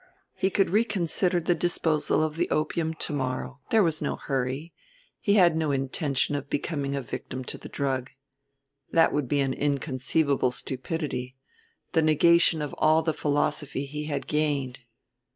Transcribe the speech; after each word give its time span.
He 0.33 0.49
could 0.49 0.71
reconsider 0.71 1.39
the 1.39 1.53
disposal 1.53 2.23
of 2.23 2.35
the 2.35 2.49
opium 2.49 2.95
to 2.95 3.13
morrow; 3.13 3.59
there 3.69 3.83
was 3.83 4.01
no 4.01 4.15
hurry; 4.15 4.73
he 5.19 5.35
had 5.35 5.55
no 5.55 5.69
intention 5.71 6.33
of 6.33 6.49
becoming 6.49 6.95
a 6.95 7.03
victim 7.03 7.43
to 7.45 7.57
the 7.59 7.69
drug. 7.69 8.09
That 8.91 9.13
would 9.13 9.27
be 9.27 9.41
an 9.41 9.53
inconceivable 9.53 10.49
stupidity, 10.53 11.35
the 11.91 12.01
negation 12.01 12.63
of 12.63 12.73
all 12.79 13.03
the 13.03 13.13
philosophy 13.13 13.85
he 13.85 14.05
had 14.05 14.25
gained. 14.25 14.79